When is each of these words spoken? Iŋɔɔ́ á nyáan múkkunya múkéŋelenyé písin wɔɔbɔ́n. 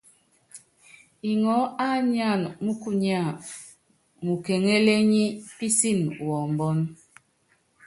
Iŋɔɔ́ 1.31 1.71
á 1.85 1.87
nyáan 2.11 2.43
múkkunya 2.65 3.19
múkéŋelenyé 4.25 5.23
písin 5.57 5.99
wɔɔbɔ́n. 6.25 6.77